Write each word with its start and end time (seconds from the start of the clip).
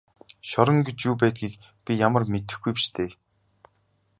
Шорон 0.49 0.77
гэж 0.87 0.97
юу 1.09 1.15
байдгийг 1.21 1.53
би 1.85 1.91
ямар 2.07 2.23
мэдэхгүй 2.33 2.71
биш 2.75 2.87
дээ. 2.95 3.11